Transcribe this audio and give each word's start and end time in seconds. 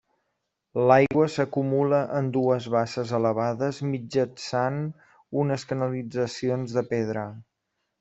L'aigua 0.91 1.25
s'acumula 1.33 1.99
en 2.21 2.31
dues 2.39 2.67
basses 2.77 3.13
elevades 3.19 3.83
mitjançant 3.93 4.83
unes 5.45 5.71
canalitzacions 5.75 6.81
de 6.81 6.91
pedra. 6.97 7.33